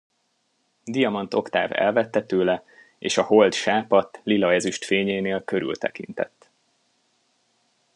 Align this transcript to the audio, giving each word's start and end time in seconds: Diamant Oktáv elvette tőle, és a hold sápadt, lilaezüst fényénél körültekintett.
Diamant 0.83 1.33
Oktáv 1.33 1.71
elvette 1.71 2.25
tőle, 2.25 2.65
és 2.97 3.17
a 3.17 3.23
hold 3.23 3.53
sápadt, 3.53 4.19
lilaezüst 4.23 4.85
fényénél 4.85 5.43
körültekintett. 5.43 6.49